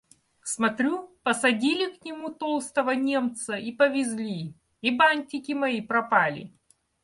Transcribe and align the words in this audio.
Смотрю, 0.41 1.15
посадили 1.21 1.95
к 1.95 2.03
нему 2.03 2.31
толстого 2.31 2.89
Немца 2.95 3.53
и 3.53 3.71
повезли... 3.71 4.55
И 4.81 4.89
бантики 4.89 5.51
мои 5.51 5.79
пропали!.. 5.79 6.51